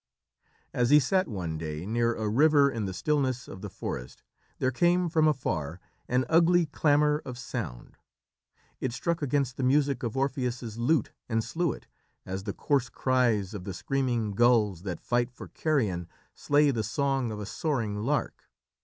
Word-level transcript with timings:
As 0.73 0.89
he 0.89 0.99
sat 0.99 1.27
one 1.27 1.59
day 1.59 1.85
near 1.85 2.15
a 2.15 2.27
river 2.27 2.71
in 2.71 2.85
the 2.85 2.91
stillness 2.95 3.47
of 3.47 3.61
the 3.61 3.69
forest, 3.69 4.23
there 4.57 4.71
came 4.71 5.09
from 5.09 5.27
afar 5.27 5.79
an 6.07 6.25
ugly 6.27 6.65
clamour 6.65 7.21
of 7.23 7.37
sound. 7.37 7.97
It 8.79 8.93
struck 8.93 9.21
against 9.21 9.57
the 9.57 9.63
music 9.63 10.01
of 10.01 10.17
Orpheus' 10.17 10.75
lute 10.75 11.11
and 11.29 11.43
slew 11.43 11.71
it, 11.71 11.85
as 12.25 12.45
the 12.45 12.53
coarse 12.53 12.89
cries 12.89 13.53
of 13.53 13.63
the 13.63 13.75
screaming 13.75 14.31
gulls 14.31 14.81
that 14.81 14.99
fight 14.99 15.29
for 15.29 15.49
carrion 15.49 16.07
slay 16.33 16.71
the 16.71 16.81
song 16.81 17.31
of 17.31 17.39
a 17.39 17.45
soaring 17.45 17.97
lark. 17.97 18.49